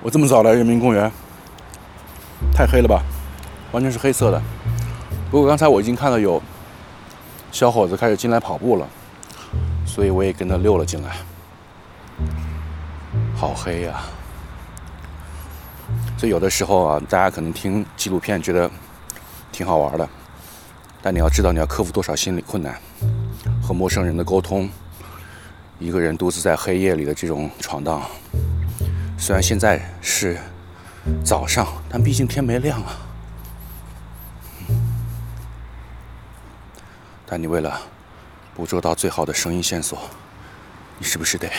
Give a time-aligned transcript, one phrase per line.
[0.00, 1.10] 我这么早来人民公园，
[2.54, 3.02] 太黑了吧，
[3.72, 4.40] 完全是黑色的。
[5.30, 6.40] 不过刚才我已经看到有
[7.50, 8.86] 小伙子开始进来跑步了，
[9.84, 11.16] 所以我也跟他溜了进来。
[13.34, 14.00] 好黑呀！
[16.16, 18.70] 所以有的时候啊，大家可能听纪录片觉得
[19.50, 20.08] 挺好玩的，
[21.02, 22.80] 但你要知道你要克服多少心理困难，
[23.60, 24.68] 和陌生人的沟通，
[25.78, 28.00] 一个人独自在黑夜里的这种闯荡。
[29.20, 30.38] 虽然现在是
[31.24, 32.96] 早上，但毕竟天没亮啊。
[37.26, 37.78] 但你为了
[38.54, 39.98] 捕捉到最好的声音线索，
[40.98, 41.50] 你是不是得？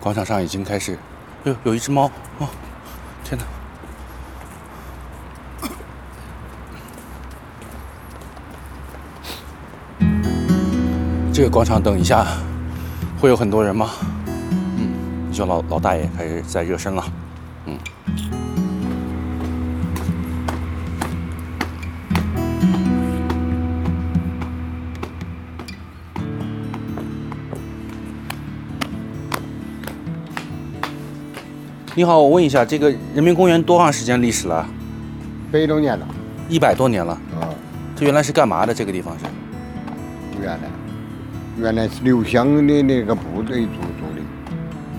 [0.00, 0.98] 广场上已经开始，
[1.44, 2.48] 哎呦，有一只猫哦！
[3.22, 3.44] 天哪！
[11.32, 12.26] 这个广场等一下
[13.20, 13.90] 会有很多人吗？
[14.76, 17.04] 嗯，就老老大爷开始在热身了。
[17.66, 17.76] 嗯。
[31.96, 34.64] 你好，我问一下，这个人民公园多长时间历史了？
[35.50, 36.06] 百多年了。
[36.48, 37.14] 一百多年了。
[37.34, 37.50] 啊。
[37.96, 38.72] 这原来是干嘛的？
[38.72, 39.24] 这个地方是？
[40.40, 40.60] 原来，
[41.60, 44.22] 原来是刘湘的那个部队驻驻的。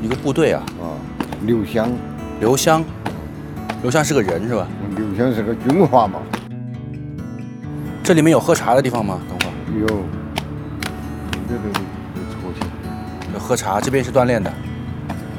[0.00, 0.62] 一个部队啊？
[0.80, 0.96] 啊。
[1.42, 1.90] 刘湘。
[2.40, 2.82] 刘湘。
[3.82, 4.66] 刘湘是个人是吧？
[4.96, 6.20] 刘湘是个军阀嘛。
[8.02, 9.20] 这里面有喝茶的地方吗？
[9.28, 9.52] 等会儿。
[9.80, 9.86] 有。
[11.46, 11.74] 这都有
[12.30, 12.66] 抽起。
[13.34, 14.50] 有喝茶，这边是锻炼的。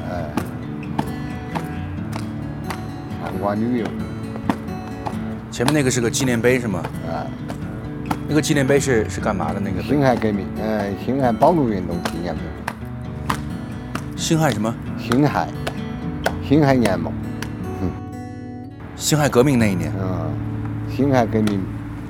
[0.08, 0.24] 哎，
[3.20, 3.86] 参观旅游，
[5.50, 6.82] 前面那个是个纪念碑是吗？
[7.08, 7.26] 啊，
[8.28, 9.58] 那个纪念碑是是干嘛的？
[9.58, 12.42] 那个辛亥革命，嗯，辛亥保路运动纪念碑。
[14.14, 14.74] 辛亥什么？
[14.98, 15.48] 辛亥，
[16.46, 17.10] 辛亥年嘛。
[17.80, 17.90] 嗯。
[18.96, 19.90] 辛亥革命那一年。
[19.98, 20.30] 嗯，
[20.94, 21.64] 辛亥革命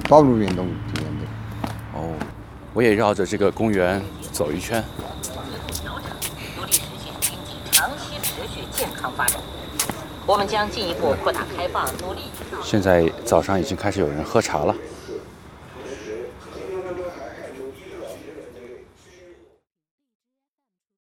[0.09, 1.70] 保路运动纪念碑。
[1.94, 2.12] 哦，
[2.75, 4.82] 我也绕着这个公园走一圈。
[6.56, 9.38] 努力实现经济长期持续健康发展。
[10.26, 12.22] 我们将进一步扩大开放，努力。
[12.64, 14.75] 现在早上已经开始有人喝茶了。